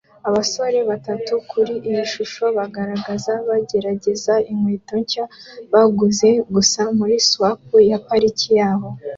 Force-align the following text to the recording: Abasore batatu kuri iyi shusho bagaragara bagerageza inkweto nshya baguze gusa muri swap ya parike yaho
Abasore 0.27 0.77
batatu 0.89 1.33
kuri 1.49 1.73
iyi 1.89 2.03
shusho 2.13 2.43
bagaragara 2.57 3.33
bagerageza 3.49 4.33
inkweto 4.51 4.93
nshya 5.03 5.25
baguze 5.73 6.29
gusa 6.53 6.81
muri 6.97 7.15
swap 7.29 7.61
ya 7.89 7.99
parike 8.07 8.49
yaho 8.59 8.89